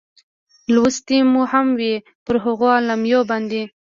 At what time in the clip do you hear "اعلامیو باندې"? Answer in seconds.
2.75-3.63